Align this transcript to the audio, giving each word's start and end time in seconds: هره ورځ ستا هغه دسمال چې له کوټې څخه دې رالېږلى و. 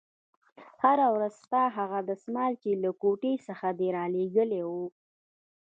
هره 0.83 1.07
ورځ 1.15 1.33
ستا 1.43 1.63
هغه 1.77 1.99
دسمال 2.09 2.53
چې 2.63 2.69
له 2.83 2.91
کوټې 3.01 3.33
څخه 3.47 3.67
دې 3.79 3.89
رالېږلى 3.97 4.61
و. 4.65 4.71